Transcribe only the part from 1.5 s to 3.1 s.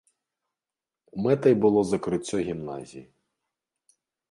было закрыццё гімназіі.